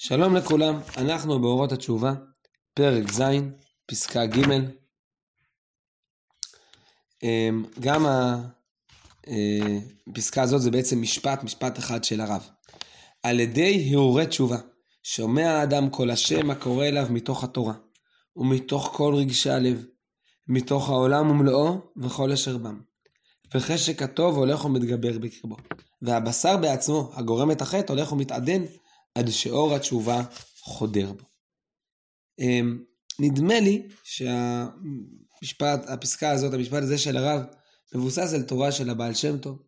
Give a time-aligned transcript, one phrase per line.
[0.00, 2.12] שלום לכולם, אנחנו באורות התשובה,
[2.74, 3.22] פרק ז',
[3.86, 4.40] פסקה ג'.
[7.22, 8.06] אמ, גם
[10.06, 12.48] הפסקה אה, הזאת זה בעצם משפט, משפט אחד של הרב.
[13.22, 14.56] על ידי הרהורי תשובה,
[15.02, 17.74] שומע האדם כל השם הקורא אליו מתוך התורה,
[18.36, 19.84] ומתוך כל רגשי הלב,
[20.48, 22.80] מתוך העולם ומלואו וכל אשר בם.
[23.54, 25.56] וחשק הטוב הולך ומתגבר בקרבו,
[26.02, 28.62] והבשר בעצמו, הגורם את החטא, הולך ומתעדן
[29.18, 30.22] עד שאור התשובה
[30.60, 31.24] חודר בו.
[32.38, 32.78] אמ,
[33.18, 37.42] נדמה לי שהמשפט, הפסקה הזאת, המשפט הזה של הרב,
[37.94, 39.62] מבוסס על תורה של הבעל שם טוב,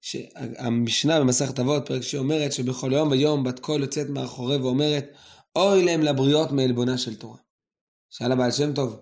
[0.00, 5.06] שהמשנה במסכת אבות, פרק שאומרת שבכל יום ויום בת קול יוצאת מאחורי ואומרת,
[5.56, 7.38] אוי להם לבריות מעלבונה של תורה.
[8.10, 9.00] שאל הבעל שם טוב,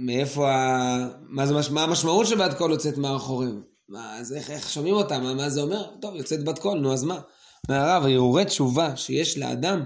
[0.00, 1.08] מאיפה ה...
[1.20, 3.48] מה, זה, מה המשמעות שבת קול יוצאת מאחורי?
[3.88, 5.18] מה, אז איך, איך שומעים אותה?
[5.18, 5.96] מה, מה זה אומר?
[6.00, 7.20] טוב, יוצאת בת קול, נו אז מה?
[7.68, 9.84] מהרב, הרהורי תשובה שיש לאדם,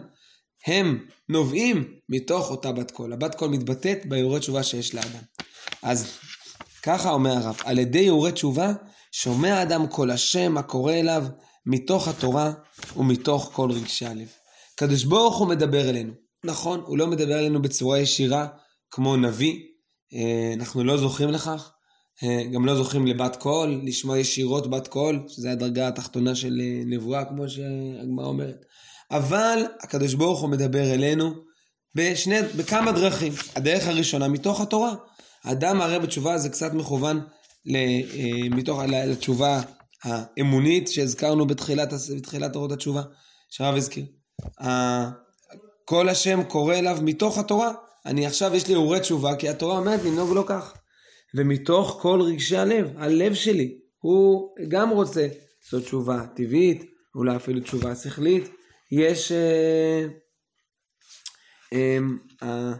[0.66, 3.12] הם נובעים מתוך אותה בת קול.
[3.12, 5.22] הבת קול מתבטאת בהרהורי תשובה שיש לאדם.
[5.82, 6.18] אז
[6.82, 8.72] ככה אומר הרב, על ידי הרהורי תשובה,
[9.12, 11.26] שומע האדם קול השם הקורא אליו
[11.66, 12.52] מתוך התורה
[12.96, 14.28] ומתוך כל רגשי הלב.
[14.76, 16.12] קדוש ברוך הוא מדבר אלינו.
[16.44, 18.46] נכון, הוא לא מדבר אלינו בצורה ישירה
[18.90, 19.60] כמו נביא,
[20.14, 21.72] אה, אנחנו לא זוכים לכך,
[22.52, 27.24] גם לא זוכים לבת קול, לשמוע ישירות בת קול, שזה הדרגה התחתונה של אה, נבואה,
[27.24, 28.64] כמו שהגמרא אומרת.
[29.10, 31.34] אבל הקדוש ברוך הוא מדבר אלינו
[31.94, 33.32] בשני, בכמה דרכים.
[33.56, 34.94] הדרך הראשונה, מתוך התורה.
[35.44, 37.20] אדם הרי בתשובה זה קצת מכוון
[37.74, 38.00] אה,
[38.50, 39.60] מתוך, לתשובה
[40.04, 43.02] האמונית שהזכרנו בתחילת, בתחילת אורות התשובה,
[43.50, 44.04] שהרב הזכיר.
[45.84, 47.72] כל השם קורא אליו מתוך התורה.
[48.06, 50.74] אני עכשיו, יש לי אורי תשובה, כי התורה אומרת לנהוג לא כך.
[51.34, 55.28] ומתוך כל רגשי הלב, הלב שלי, הוא גם רוצה
[55.62, 58.50] לעשות תשובה טבעית, אולי אפילו תשובה שכלית.
[58.92, 59.32] יש...
[59.32, 60.06] אה,
[61.72, 62.72] אמ, אה,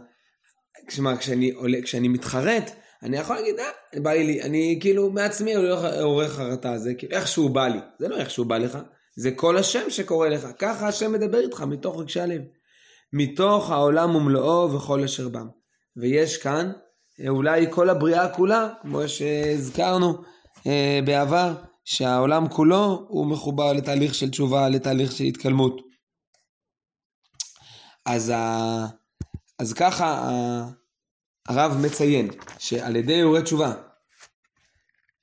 [1.07, 2.71] אה, כשאני, עולה, כשאני מתחרט,
[3.03, 5.53] אני יכול להגיד, אה, בא לי, אני כאילו מעצמי
[6.01, 7.79] עורך חרטה, זה כאילו איכשהו בא לי.
[7.99, 8.77] זה לא איכשהו בא לך,
[9.17, 10.47] זה כל השם שקורא לך.
[10.59, 12.41] ככה השם מדבר איתך מתוך רגשי הלב.
[13.13, 15.47] מתוך העולם ומלואו וכל אשר בם.
[15.97, 16.71] ויש כאן
[17.27, 20.13] אולי כל הבריאה כולה, כמו שהזכרנו
[20.67, 21.53] אה, בעבר,
[21.85, 25.81] שהעולם כולו הוא מחובר לתהליך של תשובה, לתהליך של התקלמות.
[28.05, 28.85] אז, ה...
[29.59, 30.31] אז ככה
[31.47, 33.73] הרב מציין שעל ידי יורי תשובה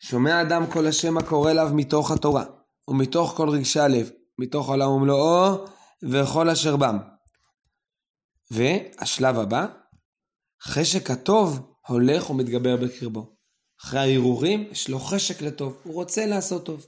[0.00, 2.44] שומע אדם כל השם הקורא אליו מתוך התורה
[2.88, 5.64] ומתוך כל רגשי הלב, מתוך עולם ומלואו
[6.02, 6.98] וכל אשר בם.
[8.50, 9.66] והשלב הבא,
[10.62, 13.32] חשק הטוב הולך ומתגבר בקרבו.
[13.84, 16.86] אחרי ההרהורים יש לו חשק לטוב, הוא רוצה לעשות טוב.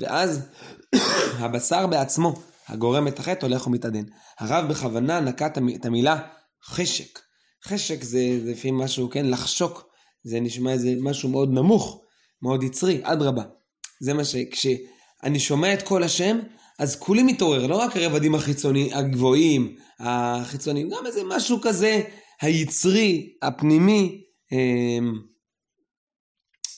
[0.00, 0.48] ואז
[1.40, 2.34] הבשר בעצמו,
[2.68, 4.04] הגורם את החטא, הולך ומתעדן.
[4.38, 6.18] הרב בכוונה נקט את המילה
[6.64, 7.18] חשק.
[7.64, 9.86] חשק זה, לפעמים משהו, כן, לחשוק.
[10.24, 12.00] זה נשמע איזה משהו מאוד נמוך,
[12.42, 13.42] מאוד יצרי, אדרבה.
[14.00, 14.36] זה מה ש...
[14.36, 16.38] כשאני שומע את קול השם,
[16.78, 22.02] אז כולי מתעורר, לא רק הרבדים החיצוניים, הגבוהים, החיצוניים, גם איזה משהו כזה,
[22.40, 24.25] היצרי, הפנימי,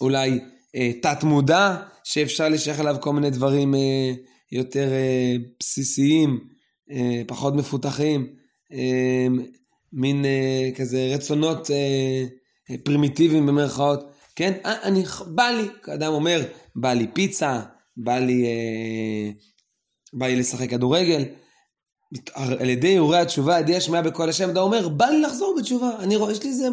[0.00, 0.40] אולי
[0.76, 4.12] אה, תת מודע, שאפשר לשייך אליו כל מיני דברים אה,
[4.52, 6.58] יותר אה, בסיסיים,
[7.26, 8.26] פחות מפותחים,
[8.72, 9.38] אמ,
[9.92, 10.24] מין
[10.76, 11.70] כזה רצונות
[12.84, 14.04] פרימיטיביים במרכאות,
[14.36, 14.52] כן?
[14.64, 16.42] אני, בא לי, אדם אומר,
[16.76, 17.60] בא לי פיצה,
[17.96, 18.46] בא לי,
[20.12, 21.24] בא לי לשחק כדורגל.
[22.34, 25.90] על ידי איורי התשובה, על ידי השמיעה בקול השם, אתה אומר, בא לי לחזור בתשובה,
[25.98, 26.68] אני רואה, יש לי איזה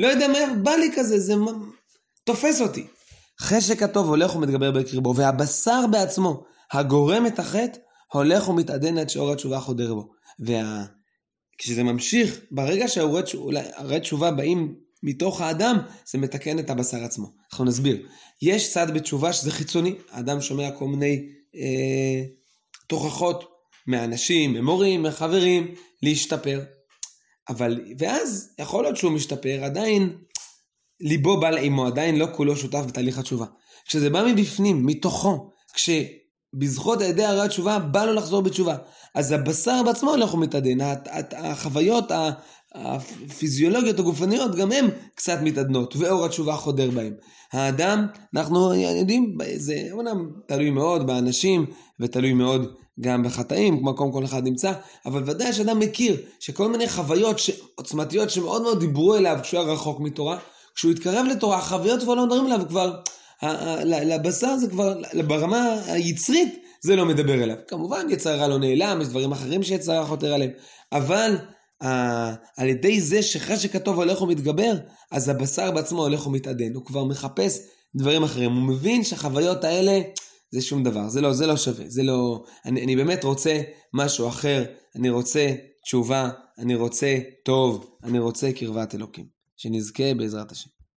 [0.00, 1.34] לא יודע מה, בא לי כזה, זה
[2.24, 2.86] תופס אותי.
[3.40, 7.78] חשק הטוב הולך ומתגבר בקרבו, והבשר בעצמו, הגורם את החטא,
[8.12, 10.08] הולך ומתעדן עד שאור התשובה חודר בו.
[10.40, 11.92] וכשזה וה...
[11.92, 13.22] ממשיך, ברגע שהאורי
[14.00, 15.78] תשובה באים מתוך האדם,
[16.10, 17.26] זה מתקן את הבשר עצמו.
[17.52, 18.06] אנחנו נסביר.
[18.42, 22.24] יש צד בתשובה שזה חיצוני, האדם שומע כל מיני אה,
[22.86, 23.44] תוכחות
[23.86, 26.60] מאנשים, ממורים, מחברים, להשתפר.
[27.50, 30.16] אבל, ואז יכול להיות שהוא משתפר, עדיין
[31.00, 33.46] ליבו בא לאימו, עדיין לא כולו שותף בתהליך התשובה.
[33.84, 38.76] כשזה בא מבפנים, מתוכו, כשבזכות על ידי הרי התשובה בא לו לחזור בתשובה,
[39.14, 40.78] אז הבשר בעצמו הולך ומתעדן,
[41.36, 42.12] החוויות
[42.74, 47.14] הפיזיולוגיות הגופניות גם הן קצת מתעדנות, ואור התשובה חודר בהן.
[47.52, 51.66] האדם, אנחנו יודעים, זה אומנם תלוי מאוד באנשים,
[52.00, 54.72] ותלוי מאוד גם בחטאים, כמו מקום כל אחד נמצא,
[55.06, 57.36] אבל ודאי שאדם מכיר שכל מיני חוויות
[57.74, 60.38] עוצמתיות שמאוד מאוד דיברו אליו כשהוא היה רחוק מתורה,
[60.74, 63.00] כשהוא התקרב לתורה, החוויות כבר לא מדברים אליו, כבר,
[63.82, 64.94] לבשר זה כבר,
[65.26, 67.56] ברמה היצרית, זה לא מדבר אליו.
[67.68, 70.50] כמובן, יצר הרע לא נעלם, יש דברים אחרים שיצר הרע חותר עליהם,
[70.92, 71.36] אבל
[72.56, 74.72] על ידי זה שאחרי שכתוב הולך ומתגבר,
[75.10, 77.58] אז הבשר בעצמו הולך ומתעדן, הוא כבר מחפש
[77.94, 80.00] דברים אחרים, הוא מבין שהחוויות האלה
[80.50, 82.44] זה שום דבר, זה לא, זה לא שווה, זה לא...
[82.64, 83.60] אני, אני באמת רוצה
[83.94, 84.64] משהו אחר,
[84.96, 89.40] אני רוצה תשובה, אני רוצה טוב, אני רוצה קרבת אלוקים.
[89.60, 90.79] שנזכה בעזרת השם.